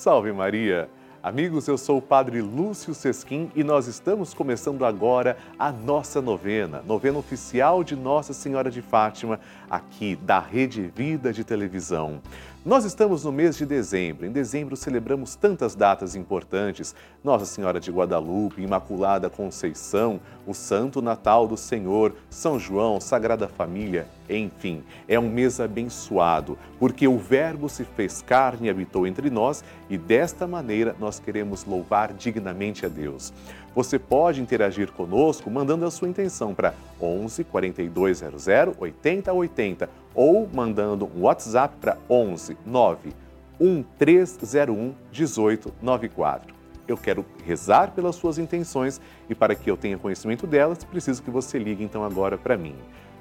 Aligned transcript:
Salve 0.00 0.32
Maria! 0.32 0.88
Amigos, 1.22 1.68
eu 1.68 1.76
sou 1.76 1.98
o 1.98 2.02
Padre 2.02 2.40
Lúcio 2.40 2.94
Sesquim 2.94 3.52
e 3.54 3.62
nós 3.62 3.86
estamos 3.86 4.32
começando 4.32 4.86
agora 4.86 5.36
a 5.58 5.70
nossa 5.70 6.22
novena, 6.22 6.82
novena 6.86 7.18
oficial 7.18 7.84
de 7.84 7.94
Nossa 7.94 8.32
Senhora 8.32 8.70
de 8.70 8.80
Fátima, 8.80 9.38
aqui 9.68 10.16
da 10.16 10.38
Rede 10.38 10.90
Vida 10.96 11.34
de 11.34 11.44
Televisão. 11.44 12.22
Nós 12.62 12.84
estamos 12.84 13.24
no 13.24 13.32
mês 13.32 13.56
de 13.56 13.64
dezembro. 13.64 14.26
Em 14.26 14.30
dezembro 14.30 14.76
celebramos 14.76 15.34
tantas 15.34 15.74
datas 15.74 16.14
importantes: 16.14 16.94
Nossa 17.24 17.46
Senhora 17.46 17.80
de 17.80 17.90
Guadalupe, 17.90 18.60
Imaculada 18.60 19.30
Conceição, 19.30 20.20
o 20.46 20.52
Santo 20.52 21.00
Natal 21.00 21.48
do 21.48 21.56
Senhor, 21.56 22.14
São 22.28 22.58
João, 22.58 23.00
Sagrada 23.00 23.48
Família, 23.48 24.06
enfim, 24.28 24.84
é 25.08 25.18
um 25.18 25.30
mês 25.30 25.58
abençoado, 25.58 26.58
porque 26.78 27.08
o 27.08 27.18
Verbo 27.18 27.66
se 27.66 27.82
fez 27.82 28.20
carne 28.20 28.68
e 28.68 28.70
habitou 28.70 29.06
entre 29.06 29.30
nós 29.30 29.64
e 29.88 29.96
desta 29.96 30.46
maneira 30.46 30.94
nós 31.00 31.18
queremos 31.18 31.64
louvar 31.64 32.12
dignamente 32.12 32.84
a 32.84 32.90
Deus. 32.90 33.32
Você 33.74 33.98
pode 33.98 34.40
interagir 34.40 34.90
conosco 34.92 35.50
mandando 35.50 35.84
a 35.86 35.90
sua 35.90 36.08
intenção 36.08 36.54
para 36.54 36.74
11 37.00 37.44
4200 37.44 38.46
8080 38.78 39.88
ou 40.14 40.48
mandando 40.52 41.08
um 41.16 41.22
WhatsApp 41.22 41.76
para 41.80 41.96
11 42.08 42.56
9 42.66 43.12
1301 43.60 44.94
1894. 45.12 46.54
Eu 46.88 46.96
quero 46.96 47.24
rezar 47.44 47.92
pelas 47.92 48.16
suas 48.16 48.38
intenções 48.38 49.00
e 49.28 49.34
para 49.34 49.54
que 49.54 49.70
eu 49.70 49.76
tenha 49.76 49.96
conhecimento 49.96 50.46
delas, 50.46 50.82
preciso 50.82 51.22
que 51.22 51.30
você 51.30 51.58
ligue 51.58 51.84
então 51.84 52.02
agora 52.02 52.36
para 52.36 52.56
mim. 52.56 52.74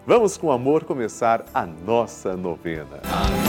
Vamos 0.07 0.37
com 0.37 0.51
amor 0.51 0.85
começar 0.85 1.45
a 1.53 1.67
nossa 1.67 2.35
novena. 2.35 2.99
Amém, 3.03 3.48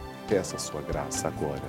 peça 0.31 0.55
a 0.55 0.59
sua 0.59 0.81
graça 0.81 1.27
agora. 1.27 1.61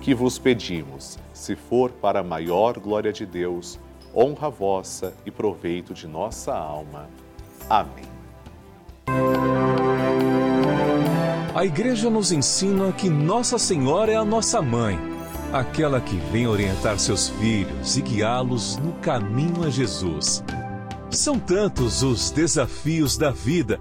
Que 0.00 0.14
vos 0.14 0.38
pedimos, 0.38 1.18
se 1.34 1.54
for 1.54 1.90
para 1.90 2.20
a 2.20 2.24
maior 2.24 2.78
glória 2.78 3.12
de 3.12 3.26
Deus, 3.26 3.78
honra 4.16 4.48
vossa 4.48 5.12
e 5.26 5.30
proveito 5.30 5.92
de 5.92 6.08
nossa 6.08 6.54
alma. 6.54 7.10
Amém. 7.68 8.08
A 11.54 11.66
Igreja 11.66 12.08
nos 12.08 12.32
ensina 12.32 12.90
que 12.90 13.10
Nossa 13.10 13.58
Senhora 13.58 14.10
é 14.10 14.16
a 14.16 14.24
nossa 14.24 14.62
mãe, 14.62 14.98
aquela 15.52 16.00
que 16.00 16.16
vem 16.32 16.46
orientar 16.46 16.98
seus 16.98 17.28
filhos 17.28 17.98
e 17.98 18.00
guiá-los 18.00 18.78
no 18.78 18.94
caminho 18.94 19.66
a 19.66 19.68
Jesus. 19.68 20.42
São 21.10 21.38
tantos 21.38 22.02
os 22.02 22.30
desafios 22.30 23.18
da 23.18 23.30
vida, 23.30 23.80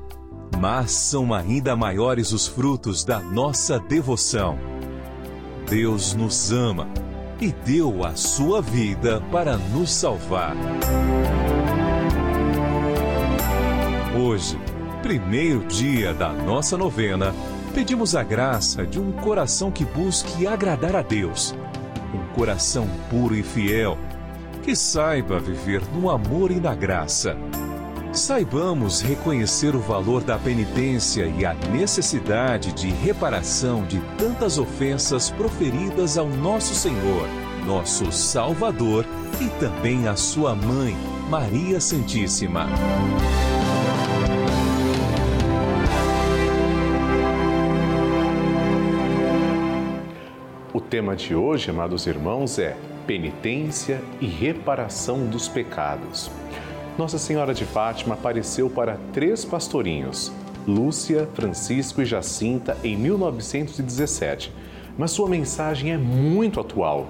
mas 0.59 0.91
são 0.91 1.33
ainda 1.33 1.73
maiores 1.73 2.33
os 2.33 2.45
frutos 2.45 3.05
da 3.05 3.19
nossa 3.19 3.79
devoção. 3.79 4.59
Deus 5.69 6.13
nos 6.13 6.51
ama 6.51 6.89
e 7.39 7.51
deu 7.51 8.03
a 8.03 8.15
sua 8.15 8.61
vida 8.61 9.21
para 9.31 9.55
nos 9.55 9.89
salvar. 9.89 10.57
Hoje, 14.21 14.59
primeiro 15.01 15.65
dia 15.65 16.13
da 16.13 16.33
nossa 16.33 16.77
novena, 16.77 17.33
pedimos 17.73 18.13
a 18.13 18.21
graça 18.21 18.85
de 18.85 18.99
um 18.99 19.13
coração 19.13 19.71
que 19.71 19.85
busque 19.85 20.45
agradar 20.45 20.93
a 20.93 21.01
Deus. 21.01 21.55
Um 22.13 22.33
coração 22.35 22.85
puro 23.09 23.33
e 23.33 23.43
fiel, 23.43 23.97
que 24.61 24.75
saiba 24.75 25.39
viver 25.39 25.81
no 25.93 26.09
amor 26.09 26.51
e 26.51 26.59
na 26.59 26.75
graça. 26.75 27.37
Saibamos 28.19 28.99
reconhecer 28.99 29.73
o 29.73 29.79
valor 29.79 30.21
da 30.21 30.37
penitência 30.37 31.25
e 31.25 31.45
a 31.45 31.53
necessidade 31.53 32.73
de 32.73 32.89
reparação 32.89 33.85
de 33.85 33.97
tantas 34.17 34.57
ofensas 34.57 35.31
proferidas 35.31 36.17
ao 36.17 36.27
nosso 36.27 36.75
Senhor, 36.75 37.25
nosso 37.65 38.11
Salvador 38.11 39.05
e 39.39 39.47
também 39.57 40.05
à 40.09 40.17
sua 40.17 40.53
mãe, 40.53 40.97
Maria 41.29 41.79
Santíssima. 41.79 42.67
O 50.73 50.81
tema 50.81 51.15
de 51.15 51.33
hoje, 51.33 51.69
amados 51.69 52.05
irmãos, 52.05 52.59
é 52.59 52.75
penitência 53.07 54.03
e 54.19 54.27
reparação 54.27 55.25
dos 55.25 55.47
pecados. 55.47 56.29
Nossa 56.99 57.17
Senhora 57.17 57.53
de 57.53 57.63
Fátima 57.63 58.15
apareceu 58.15 58.69
para 58.69 58.99
três 59.13 59.45
pastorinhos, 59.45 60.33
Lúcia, 60.67 61.29
Francisco 61.33 62.01
e 62.01 62.05
Jacinta, 62.05 62.75
em 62.83 62.97
1917. 62.97 64.51
Mas 64.97 65.11
sua 65.11 65.29
mensagem 65.29 65.93
é 65.93 65.97
muito 65.97 66.59
atual. 66.59 67.07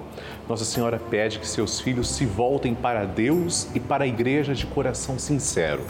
Nossa 0.48 0.64
Senhora 0.64 1.00
pede 1.10 1.40
que 1.40 1.48
seus 1.48 1.80
filhos 1.80 2.08
se 2.08 2.24
voltem 2.24 2.72
para 2.72 3.04
Deus 3.04 3.66
e 3.74 3.80
para 3.80 4.04
a 4.04 4.06
igreja 4.06 4.54
de 4.54 4.64
coração 4.64 5.18
sincero. 5.18 5.82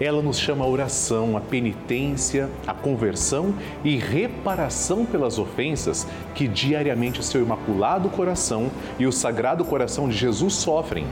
Ela 0.00 0.22
nos 0.22 0.38
chama 0.38 0.64
a 0.64 0.68
oração, 0.68 1.36
a 1.36 1.40
penitência, 1.42 2.48
a 2.66 2.72
conversão 2.72 3.54
e 3.84 3.98
reparação 3.98 5.04
pelas 5.04 5.38
ofensas 5.38 6.06
que 6.34 6.48
diariamente 6.48 7.20
o 7.20 7.22
seu 7.22 7.42
imaculado 7.42 8.08
coração 8.08 8.70
e 8.98 9.06
o 9.06 9.12
sagrado 9.12 9.62
coração 9.62 10.08
de 10.08 10.16
Jesus 10.16 10.54
sofrem. 10.54 11.06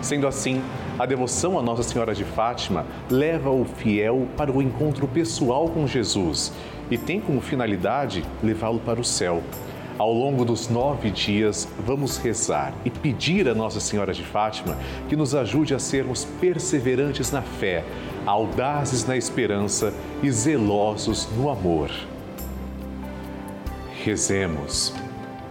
Sendo 0.00 0.26
assim, 0.26 0.62
a 0.98 1.06
devoção 1.06 1.56
a 1.56 1.62
Nossa 1.62 1.84
Senhora 1.84 2.12
de 2.12 2.24
Fátima 2.24 2.84
leva 3.08 3.50
o 3.50 3.64
fiel 3.64 4.26
para 4.36 4.50
o 4.50 4.60
encontro 4.60 5.06
pessoal 5.06 5.68
com 5.68 5.86
Jesus 5.86 6.52
e 6.90 6.98
tem 6.98 7.20
como 7.20 7.40
finalidade 7.40 8.24
levá-lo 8.42 8.80
para 8.80 9.00
o 9.00 9.04
céu. 9.04 9.42
Ao 9.96 10.12
longo 10.12 10.44
dos 10.44 10.68
nove 10.68 11.10
dias, 11.10 11.68
vamos 11.86 12.16
rezar 12.18 12.72
e 12.84 12.90
pedir 12.90 13.48
a 13.48 13.54
Nossa 13.54 13.78
Senhora 13.78 14.12
de 14.12 14.24
Fátima 14.24 14.76
que 15.08 15.14
nos 15.14 15.34
ajude 15.34 15.72
a 15.72 15.78
sermos 15.78 16.24
perseverantes 16.40 17.30
na 17.30 17.42
fé, 17.42 17.84
audazes 18.26 19.06
na 19.06 19.16
esperança 19.16 19.94
e 20.20 20.30
zelosos 20.30 21.28
no 21.36 21.48
amor. 21.48 21.90
Rezemos. 24.04 24.94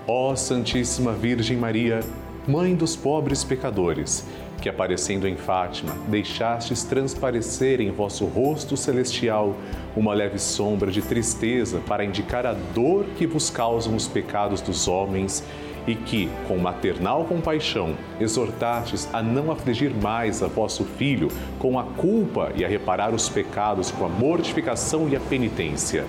Ó 0.05 0.35
Santíssima 0.35 1.11
Virgem 1.13 1.57
Maria, 1.57 2.01
Mãe 2.47 2.73
dos 2.73 2.95
pobres 2.95 3.43
pecadores, 3.43 4.25
que 4.61 4.69
aparecendo 4.69 5.27
em 5.27 5.35
Fátima, 5.35 5.95
deixastes 6.07 6.83
transparecer 6.83 7.79
em 7.79 7.91
vosso 7.91 8.25
rosto 8.25 8.75
celestial 8.75 9.55
uma 9.95 10.13
leve 10.13 10.39
sombra 10.39 10.91
de 10.91 11.01
tristeza 11.01 11.81
para 11.87 12.03
indicar 12.03 12.45
a 12.45 12.53
dor 12.53 13.05
que 13.17 13.27
vos 13.27 13.49
causam 13.49 13.95
os 13.95 14.07
pecados 14.07 14.61
dos 14.61 14.87
homens 14.87 15.43
e 15.87 15.95
que, 15.95 16.29
com 16.47 16.57
maternal 16.57 17.23
compaixão, 17.23 17.95
exortastes 18.19 19.07
a 19.13 19.23
não 19.23 19.49
afligir 19.51 19.93
mais 19.93 20.43
a 20.43 20.47
vosso 20.47 20.83
filho 20.83 21.29
com 21.57 21.79
a 21.79 21.83
culpa 21.83 22.51
e 22.55 22.65
a 22.65 22.67
reparar 22.67 23.13
os 23.13 23.29
pecados 23.29 23.89
com 23.89 24.05
a 24.05 24.09
mortificação 24.09 25.07
e 25.07 25.15
a 25.15 25.19
penitência. 25.19 26.05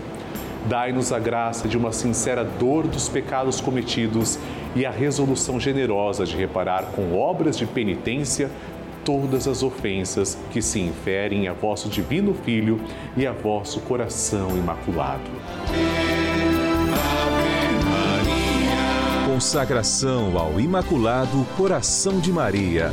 Dai-nos 0.68 1.12
a 1.12 1.18
graça 1.18 1.66
de 1.66 1.78
uma 1.78 1.92
sincera 1.92 2.44
dor 2.44 2.86
dos 2.86 3.08
pecados 3.08 3.58
cometidos 3.58 4.38
e 4.76 4.84
a 4.84 4.90
resolução 4.90 5.58
generosa 5.58 6.26
de 6.26 6.36
reparar 6.36 6.82
com 6.94 7.18
obras 7.18 7.56
de 7.56 7.64
penitência 7.64 8.50
todas 9.02 9.48
as 9.48 9.62
ofensas 9.62 10.36
que 10.50 10.60
se 10.60 10.78
inferem 10.78 11.48
a 11.48 11.54
vosso 11.54 11.88
divino 11.88 12.34
Filho 12.34 12.78
e 13.16 13.26
a 13.26 13.32
vosso 13.32 13.80
coração 13.80 14.50
imaculado. 14.58 15.30
Consagração 19.26 20.36
ao 20.36 20.60
Imaculado 20.60 21.46
Coração 21.56 22.20
de 22.20 22.30
Maria. 22.30 22.92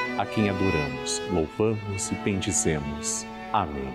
a 0.17 0.25
quem 0.25 0.49
adoramos, 0.49 1.21
louvamos 1.31 2.11
e 2.11 2.15
bendizemos. 2.15 3.25
Amém. 3.51 3.93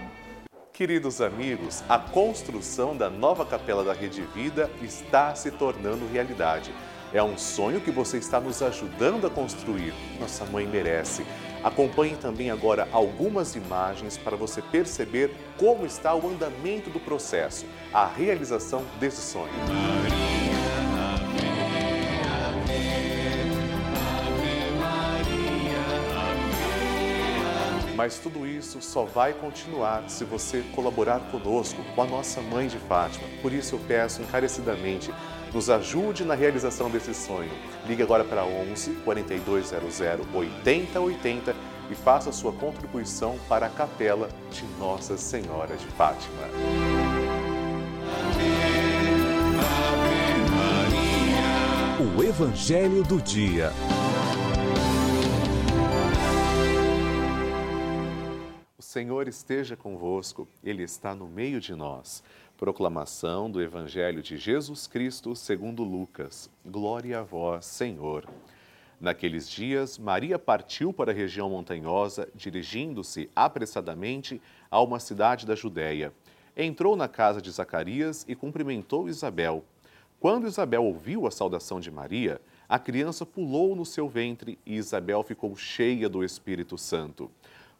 Queridos 0.72 1.20
amigos, 1.20 1.82
a 1.88 1.98
construção 1.98 2.96
da 2.96 3.08
nova 3.08 3.46
capela 3.46 3.82
da 3.82 3.92
Rede 3.92 4.22
Vida 4.34 4.70
está 4.82 5.34
se 5.34 5.50
tornando 5.50 6.06
realidade. 6.12 6.72
É 7.12 7.22
um 7.22 7.38
sonho 7.38 7.80
que 7.80 7.90
você 7.90 8.18
está 8.18 8.40
nos 8.40 8.60
ajudando 8.62 9.26
a 9.26 9.30
construir. 9.30 9.94
Nossa 10.20 10.44
mãe 10.44 10.66
merece. 10.66 11.24
Acompanhe 11.62 12.16
também 12.16 12.50
agora 12.50 12.88
algumas 12.92 13.56
imagens 13.56 14.18
para 14.18 14.36
você 14.36 14.60
perceber 14.60 15.34
como 15.56 15.86
está 15.86 16.14
o 16.14 16.28
andamento 16.28 16.90
do 16.90 17.00
processo, 17.00 17.64
a 17.92 18.06
realização 18.06 18.84
desse 19.00 19.22
sonho. 19.22 19.52
Mas 28.06 28.20
tudo 28.20 28.46
isso 28.46 28.80
só 28.80 29.02
vai 29.02 29.32
continuar 29.32 30.08
se 30.08 30.22
você 30.22 30.62
colaborar 30.76 31.18
conosco, 31.32 31.82
com 31.92 32.02
a 32.02 32.06
nossa 32.06 32.40
Mãe 32.40 32.68
de 32.68 32.78
Fátima. 32.78 33.26
Por 33.42 33.52
isso 33.52 33.74
eu 33.74 33.80
peço 33.80 34.22
encarecidamente, 34.22 35.12
nos 35.52 35.68
ajude 35.68 36.24
na 36.24 36.36
realização 36.36 36.88
desse 36.88 37.12
sonho. 37.12 37.50
Ligue 37.84 38.04
agora 38.04 38.22
para 38.22 38.44
11 38.44 38.92
4200 39.04 40.00
8080 40.32 41.56
e 41.90 41.96
faça 41.96 42.30
sua 42.30 42.52
contribuição 42.52 43.40
para 43.48 43.66
a 43.66 43.70
capela 43.70 44.28
de 44.52 44.64
Nossa 44.78 45.16
Senhora 45.16 45.74
de 45.76 45.86
Fátima. 45.86 46.46
O 52.16 52.22
Evangelho 52.22 53.02
do 53.02 53.20
Dia. 53.20 53.72
Senhor 58.96 59.28
esteja 59.28 59.76
convosco, 59.76 60.48
Ele 60.64 60.82
está 60.82 61.14
no 61.14 61.28
meio 61.28 61.60
de 61.60 61.74
nós. 61.74 62.24
Proclamação 62.56 63.50
do 63.50 63.60
Evangelho 63.60 64.22
de 64.22 64.38
Jesus 64.38 64.86
Cristo 64.86 65.36
segundo 65.36 65.84
Lucas. 65.84 66.48
Glória 66.64 67.20
a 67.20 67.22
vós, 67.22 67.66
Senhor. 67.66 68.26
Naqueles 68.98 69.50
dias, 69.50 69.98
Maria 69.98 70.38
partiu 70.38 70.94
para 70.94 71.12
a 71.12 71.14
região 71.14 71.50
montanhosa, 71.50 72.26
dirigindo-se 72.34 73.28
apressadamente 73.36 74.40
a 74.70 74.80
uma 74.80 74.98
cidade 74.98 75.44
da 75.44 75.54
Judéia. 75.54 76.10
Entrou 76.56 76.96
na 76.96 77.06
casa 77.06 77.42
de 77.42 77.50
Zacarias 77.50 78.24
e 78.26 78.34
cumprimentou 78.34 79.10
Isabel. 79.10 79.62
Quando 80.18 80.46
Isabel 80.46 80.82
ouviu 80.82 81.26
a 81.26 81.30
saudação 81.30 81.80
de 81.80 81.90
Maria, 81.90 82.40
a 82.66 82.78
criança 82.78 83.26
pulou 83.26 83.76
no 83.76 83.84
seu 83.84 84.08
ventre 84.08 84.58
e 84.64 84.76
Isabel 84.76 85.22
ficou 85.22 85.54
cheia 85.54 86.08
do 86.08 86.24
Espírito 86.24 86.78
Santo. 86.78 87.30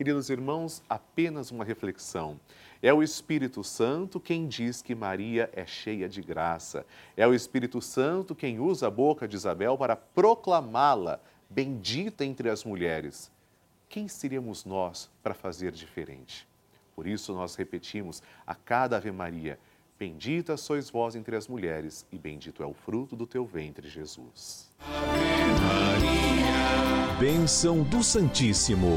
Queridos 0.00 0.30
irmãos, 0.30 0.82
apenas 0.88 1.50
uma 1.50 1.62
reflexão. 1.62 2.40
É 2.80 2.90
o 2.90 3.02
Espírito 3.02 3.62
Santo 3.62 4.18
quem 4.18 4.48
diz 4.48 4.80
que 4.80 4.94
Maria 4.94 5.50
é 5.52 5.66
cheia 5.66 6.08
de 6.08 6.22
graça. 6.22 6.86
É 7.14 7.26
o 7.26 7.34
Espírito 7.34 7.82
Santo 7.82 8.34
quem 8.34 8.58
usa 8.58 8.86
a 8.86 8.90
boca 8.90 9.28
de 9.28 9.36
Isabel 9.36 9.76
para 9.76 9.94
proclamá-la 9.94 11.20
bendita 11.50 12.24
entre 12.24 12.48
as 12.48 12.64
mulheres. 12.64 13.30
Quem 13.90 14.08
seríamos 14.08 14.64
nós 14.64 15.10
para 15.22 15.34
fazer 15.34 15.70
diferente? 15.70 16.48
Por 16.96 17.06
isso 17.06 17.34
nós 17.34 17.54
repetimos 17.54 18.22
a 18.46 18.54
cada 18.54 18.96
Ave 18.96 19.12
Maria: 19.12 19.58
Bendita 20.00 20.56
sois 20.56 20.88
vós 20.88 21.14
entre 21.14 21.36
as 21.36 21.46
mulheres, 21.46 22.06
e 22.10 22.16
bendito 22.16 22.62
é 22.62 22.66
o 22.66 22.72
fruto 22.72 23.14
do 23.14 23.26
teu 23.26 23.44
ventre, 23.44 23.86
Jesus. 23.86 24.72
Ave 24.80 25.60
Maria. 25.60 27.18
Bênção 27.20 27.82
do 27.82 28.02
Santíssimo. 28.02 28.96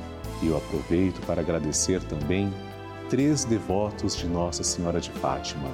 e 0.41 0.47
eu 0.47 0.57
aproveito 0.57 1.19
para 1.25 1.41
agradecer 1.41 2.01
também 2.03 2.53
três 3.09 3.45
devotos 3.45 4.15
de 4.15 4.27
Nossa 4.27 4.63
Senhora 4.63 4.99
de 4.99 5.11
Fátima. 5.11 5.69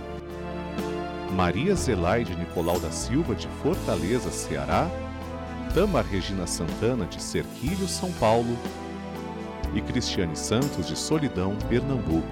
Maria 1.36 1.76
Zelaide 1.76 2.36
Nicolau 2.36 2.80
da 2.80 2.90
Silva, 2.90 3.36
de 3.36 3.48
Fortaleza, 3.62 4.32
Ceará, 4.32 4.90
Tamar 5.74 6.06
Regina 6.06 6.48
Santana, 6.48 7.06
de 7.06 7.22
Serquilho, 7.22 7.88
São 7.88 8.12
Paulo, 8.14 8.58
e 9.74 9.82
Cristiane 9.82 10.36
Santos, 10.36 10.88
de 10.88 10.96
Solidão, 10.96 11.56
Pernambuco. 11.70 12.28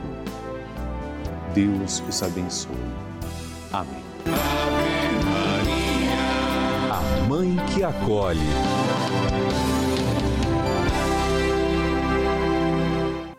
Deus 1.54 2.04
os 2.08 2.24
abençoe. 2.24 2.76
Amém. 3.72 4.04
Ave 4.26 5.26
Maria, 5.26 6.94
a 6.94 7.28
Mãe 7.28 7.56
que 7.68 7.84
acolhe. 7.84 8.40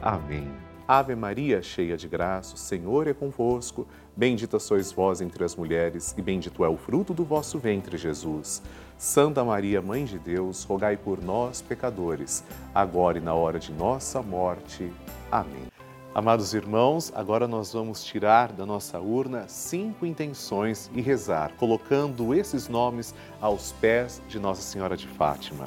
Amém. 0.00 0.50
Ave 0.88 1.16
Maria, 1.16 1.60
cheia 1.62 1.96
de 1.96 2.06
graça, 2.06 2.54
o 2.54 2.58
Senhor 2.58 3.08
é 3.08 3.12
convosco. 3.12 3.88
Bendita 4.16 4.58
sois 4.60 4.92
vós 4.92 5.20
entre 5.20 5.42
as 5.42 5.56
mulheres, 5.56 6.14
e 6.16 6.22
bendito 6.22 6.64
é 6.64 6.68
o 6.68 6.76
fruto 6.76 7.12
do 7.12 7.24
vosso 7.24 7.58
ventre, 7.58 7.98
Jesus. 7.98 8.62
Santa 8.96 9.42
Maria, 9.42 9.82
Mãe 9.82 10.04
de 10.04 10.16
Deus, 10.16 10.62
rogai 10.62 10.96
por 10.96 11.22
nós, 11.22 11.60
pecadores, 11.60 12.44
agora 12.72 13.18
e 13.18 13.20
na 13.20 13.34
hora 13.34 13.58
de 13.58 13.72
nossa 13.72 14.22
morte. 14.22 14.92
Amém. 15.30 15.66
Amados 16.14 16.54
irmãos, 16.54 17.12
agora 17.14 17.46
nós 17.46 17.74
vamos 17.74 18.02
tirar 18.02 18.52
da 18.52 18.64
nossa 18.64 18.98
urna 18.98 19.46
cinco 19.48 20.06
intenções 20.06 20.90
e 20.94 21.02
rezar, 21.02 21.52
colocando 21.58 22.32
esses 22.32 22.68
nomes 22.68 23.14
aos 23.38 23.72
pés 23.72 24.22
de 24.26 24.38
Nossa 24.38 24.62
Senhora 24.62 24.96
de 24.96 25.06
Fátima. 25.06 25.66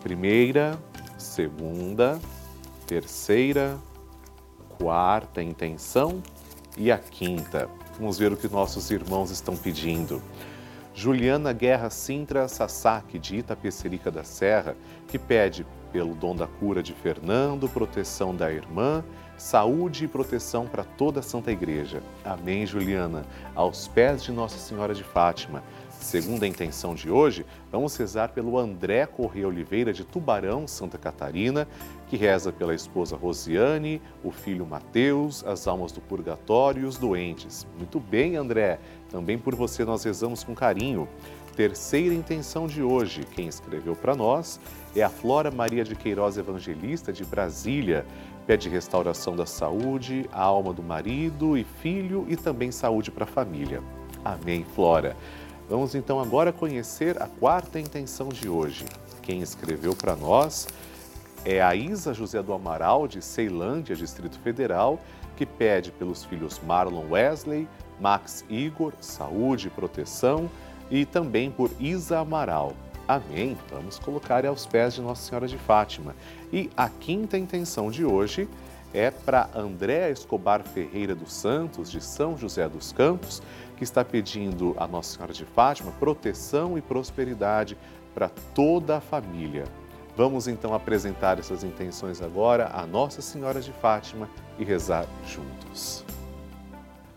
Primeira, 0.00 0.78
segunda, 1.18 2.20
terceira, 2.86 3.78
quarta 4.78 5.42
intenção 5.42 6.22
e 6.76 6.90
a 6.90 6.98
quinta. 6.98 7.68
Vamos 7.98 8.18
ver 8.18 8.32
o 8.32 8.36
que 8.36 8.48
nossos 8.48 8.90
irmãos 8.90 9.30
estão 9.30 9.56
pedindo. 9.56 10.20
Juliana 10.94 11.52
Guerra 11.52 11.90
Sintra 11.90 12.46
Sasaki, 12.46 13.18
de 13.18 13.36
Itapecerica 13.36 14.10
da 14.10 14.22
Serra, 14.22 14.76
que 15.08 15.18
pede 15.18 15.66
pelo 15.92 16.14
dom 16.14 16.34
da 16.34 16.46
cura 16.46 16.82
de 16.82 16.92
Fernando, 16.92 17.68
proteção 17.68 18.34
da 18.34 18.50
irmã, 18.50 19.04
saúde 19.36 20.04
e 20.04 20.08
proteção 20.08 20.66
para 20.66 20.84
toda 20.84 21.20
a 21.20 21.22
Santa 21.22 21.50
Igreja. 21.50 22.02
Amém, 22.24 22.66
Juliana. 22.66 23.24
Aos 23.54 23.88
pés 23.88 24.22
de 24.22 24.32
Nossa 24.32 24.58
Senhora 24.58 24.94
de 24.94 25.04
Fátima. 25.04 25.62
Segundo 26.04 26.42
a 26.42 26.46
intenção 26.46 26.94
de 26.94 27.10
hoje, 27.10 27.46
vamos 27.72 27.96
rezar 27.96 28.28
pelo 28.28 28.58
André 28.58 29.06
Correia 29.06 29.48
Oliveira 29.48 29.90
de 29.90 30.04
Tubarão, 30.04 30.68
Santa 30.68 30.98
Catarina, 30.98 31.66
que 32.08 32.16
reza 32.18 32.52
pela 32.52 32.74
esposa 32.74 33.16
Rosiane, 33.16 34.02
o 34.22 34.30
filho 34.30 34.66
Mateus, 34.66 35.42
as 35.46 35.66
almas 35.66 35.92
do 35.92 36.02
purgatório 36.02 36.82
e 36.82 36.84
os 36.84 36.98
doentes. 36.98 37.66
Muito 37.78 37.98
bem, 37.98 38.36
André. 38.36 38.78
Também 39.08 39.38
por 39.38 39.54
você 39.54 39.82
nós 39.82 40.04
rezamos 40.04 40.44
com 40.44 40.54
carinho. 40.54 41.08
Terceira 41.56 42.14
intenção 42.14 42.66
de 42.66 42.82
hoje, 42.82 43.24
quem 43.34 43.48
escreveu 43.48 43.96
para 43.96 44.14
nós 44.14 44.60
é 44.94 45.02
a 45.02 45.08
Flora 45.08 45.50
Maria 45.50 45.84
de 45.84 45.96
Queiroz 45.96 46.36
Evangelista 46.36 47.14
de 47.14 47.24
Brasília. 47.24 48.04
Pede 48.46 48.68
restauração 48.68 49.34
da 49.34 49.46
saúde, 49.46 50.28
a 50.30 50.42
alma 50.42 50.74
do 50.74 50.82
marido 50.82 51.56
e 51.56 51.64
filho 51.64 52.26
e 52.28 52.36
também 52.36 52.70
saúde 52.70 53.10
para 53.10 53.24
a 53.24 53.26
família. 53.26 53.82
Amém, 54.22 54.64
Flora. 54.74 55.16
Vamos 55.68 55.94
então 55.94 56.20
agora 56.20 56.52
conhecer 56.52 57.20
a 57.22 57.26
quarta 57.26 57.80
intenção 57.80 58.28
de 58.28 58.48
hoje. 58.48 58.84
Quem 59.22 59.40
escreveu 59.40 59.96
para 59.96 60.14
nós 60.14 60.68
é 61.42 61.62
a 61.62 61.74
Isa 61.74 62.12
José 62.12 62.42
do 62.42 62.52
Amaral, 62.52 63.08
de 63.08 63.22
Ceilândia, 63.22 63.96
Distrito 63.96 64.38
Federal, 64.40 65.00
que 65.36 65.46
pede 65.46 65.90
pelos 65.90 66.22
filhos 66.22 66.60
Marlon 66.66 67.08
Wesley, 67.10 67.66
Max 67.98 68.44
Igor, 68.48 68.92
saúde 69.00 69.68
e 69.68 69.70
proteção, 69.70 70.50
e 70.90 71.06
também 71.06 71.50
por 71.50 71.70
Isa 71.80 72.18
Amaral. 72.18 72.74
Amém. 73.08 73.56
Vamos 73.70 73.98
colocar 73.98 74.44
aos 74.44 74.66
pés 74.66 74.94
de 74.94 75.00
Nossa 75.00 75.28
Senhora 75.28 75.48
de 75.48 75.56
Fátima. 75.58 76.14
E 76.52 76.70
a 76.76 76.88
quinta 76.90 77.38
intenção 77.38 77.90
de 77.90 78.04
hoje 78.04 78.48
é 78.94 79.10
para 79.10 79.50
André 79.54 80.10
Escobar 80.10 80.62
Ferreira 80.62 81.14
dos 81.14 81.32
Santos, 81.32 81.90
de 81.90 82.00
São 82.00 82.38
José 82.38 82.68
dos 82.68 82.92
Campos, 82.92 83.42
que 83.76 83.82
está 83.82 84.04
pedindo 84.04 84.74
a 84.78 84.86
Nossa 84.86 85.16
Senhora 85.16 85.32
de 85.32 85.44
Fátima 85.44 85.90
proteção 85.98 86.78
e 86.78 86.80
prosperidade 86.80 87.76
para 88.14 88.28
toda 88.54 88.98
a 88.98 89.00
família. 89.00 89.64
Vamos 90.16 90.46
então 90.46 90.72
apresentar 90.72 91.40
essas 91.40 91.64
intenções 91.64 92.22
agora 92.22 92.70
a 92.72 92.86
Nossa 92.86 93.20
Senhora 93.20 93.60
de 93.60 93.72
Fátima 93.72 94.30
e 94.56 94.64
rezar 94.64 95.06
juntos. 95.26 96.04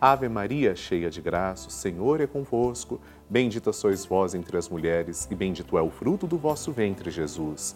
Ave 0.02 0.28
Maria, 0.30 0.76
cheia 0.76 1.10
de 1.10 1.22
graça, 1.22 1.68
o 1.68 1.72
Senhor 1.72 2.22
é 2.22 2.28
convosco. 2.28 3.00
Bendita 3.30 3.74
sois 3.74 4.06
vós 4.06 4.34
entre 4.34 4.56
as 4.56 4.70
mulheres, 4.70 5.28
e 5.30 5.36
bendito 5.36 5.78
é 5.78 5.82
o 5.82 5.90
fruto 5.90 6.26
do 6.28 6.38
vosso 6.38 6.72
ventre, 6.72 7.12
Jesus. 7.12 7.76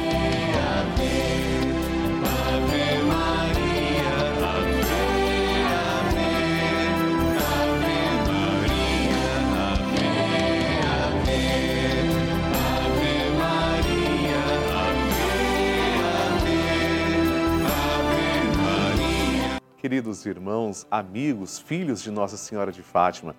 Queridos 19.91 20.25
irmãos, 20.25 20.87
amigos, 20.89 21.59
filhos 21.59 22.01
de 22.01 22.09
Nossa 22.09 22.37
Senhora 22.37 22.71
de 22.71 22.81
Fátima, 22.81 23.35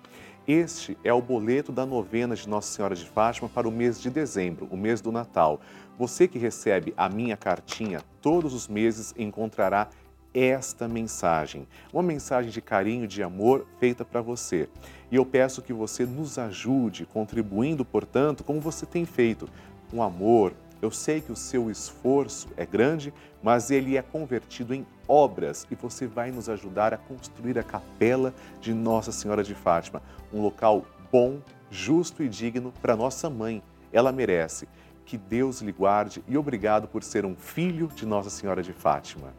este 0.47 0.95
é 1.03 1.11
o 1.11 1.19
boleto 1.19 1.71
da 1.71 1.83
novena 1.83 2.35
de 2.35 2.47
Nossa 2.47 2.71
Senhora 2.71 2.93
de 2.93 3.07
Fátima 3.07 3.49
para 3.49 3.67
o 3.67 3.71
mês 3.71 3.99
de 3.99 4.07
dezembro, 4.11 4.67
o 4.69 4.77
mês 4.77 5.01
do 5.01 5.11
Natal. 5.11 5.59
Você 5.97 6.27
que 6.27 6.37
recebe 6.37 6.93
a 6.95 7.09
minha 7.09 7.35
cartinha 7.35 8.03
todos 8.21 8.53
os 8.53 8.67
meses 8.67 9.15
encontrará 9.17 9.89
esta 10.31 10.87
mensagem, 10.87 11.67
uma 11.91 12.03
mensagem 12.03 12.51
de 12.51 12.61
carinho, 12.61 13.07
de 13.07 13.23
amor 13.23 13.65
feita 13.79 14.05
para 14.05 14.21
você. 14.21 14.69
E 15.09 15.15
eu 15.15 15.25
peço 15.25 15.59
que 15.59 15.73
você 15.73 16.05
nos 16.05 16.37
ajude, 16.37 17.07
contribuindo, 17.07 17.83
portanto, 17.83 18.43
como 18.43 18.59
você 18.59 18.85
tem 18.85 19.05
feito, 19.05 19.49
com 19.89 20.03
amor, 20.03 20.53
eu 20.83 20.91
sei 20.91 21.21
que 21.21 21.31
o 21.31 21.35
seu 21.35 21.71
esforço 21.71 22.49
é 22.57 22.65
grande, 22.65 23.13
mas 23.41 23.71
ele 23.71 23.95
é 23.95 24.01
convertido 24.01 24.73
em 24.73 24.85
obras 25.07 25.65
e 25.71 25.75
você 25.75 26.05
vai 26.05 26.29
nos 26.29 26.49
ajudar 26.49 26.93
a 26.93 26.97
construir 26.97 27.57
a 27.57 27.63
capela 27.63 28.33
de 28.59 28.73
Nossa 28.73 29.09
Senhora 29.09 29.45
de 29.45 29.55
Fátima, 29.55 30.01
um 30.31 30.41
local 30.41 30.85
bom, 31.09 31.39
justo 31.71 32.21
e 32.21 32.27
digno 32.27 32.73
para 32.81 32.97
nossa 32.97 33.29
mãe. 33.29 33.63
Ela 33.93 34.11
merece. 34.11 34.67
Que 35.05 35.17
Deus 35.17 35.61
lhe 35.61 35.71
guarde 35.71 36.23
e 36.27 36.37
obrigado 36.37 36.87
por 36.87 37.01
ser 37.01 37.25
um 37.25 37.35
filho 37.35 37.87
de 37.87 38.05
Nossa 38.05 38.29
Senhora 38.29 38.61
de 38.61 38.73
Fátima. 38.73 39.33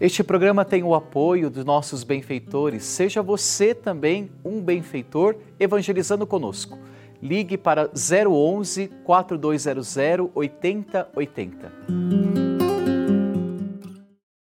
Este 0.00 0.22
programa 0.22 0.64
tem 0.64 0.84
o 0.84 0.94
apoio 0.94 1.50
dos 1.50 1.64
nossos 1.64 2.04
benfeitores. 2.04 2.84
Seja 2.84 3.20
você 3.20 3.74
também 3.74 4.30
um 4.44 4.60
benfeitor 4.60 5.34
evangelizando 5.58 6.24
conosco. 6.24 6.78
Ligue 7.20 7.58
para 7.58 7.90
011 7.92 8.92
4200 9.02 9.96
8080. 10.36 12.77